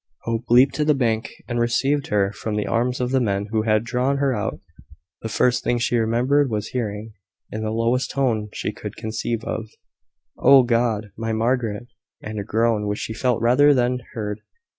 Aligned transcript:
Hope 0.23 0.45
leaped 0.49 0.73
to 0.73 0.83
the 0.83 0.95
bank, 0.95 1.29
and 1.47 1.59
received 1.59 2.07
her 2.07 2.31
from 2.31 2.55
the 2.55 2.65
arms 2.65 2.99
of 2.99 3.11
the 3.11 3.21
men 3.21 3.49
who 3.51 3.61
had 3.61 3.83
drawn 3.83 4.17
her 4.17 4.33
out. 4.35 4.59
The 5.21 5.29
first 5.29 5.63
thing 5.63 5.77
she 5.77 5.95
remembered 5.99 6.49
was 6.49 6.69
hearing, 6.69 7.13
in 7.51 7.61
the 7.61 7.69
lowest 7.69 8.09
tone 8.09 8.49
she 8.51 8.71
could 8.71 8.95
conceive 8.97 9.43
of 9.43 9.67
"Oh, 10.39 10.63
God! 10.63 11.11
my 11.19 11.33
Margaret!" 11.33 11.85
and 12.19 12.39
a 12.39 12.43
groan, 12.43 12.87
which 12.87 12.97
she 12.97 13.13
felt 13.13 13.43
rather 13.43 13.75
than 13.75 13.99
heard. 14.13 14.41